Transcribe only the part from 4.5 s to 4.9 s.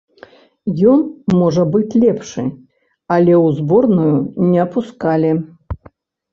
не